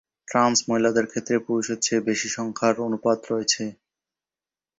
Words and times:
Trans 0.27 0.57
মহিলাদের 0.67 1.05
ক্ষেত্রে 1.07 1.35
পুরুষদের 1.45 1.79
চেয়ে 1.81 2.05
বেশি 2.09 2.29
সংখ্যার 2.37 2.75
অনুপাত 2.87 3.19
রয়েছে। 3.31 3.63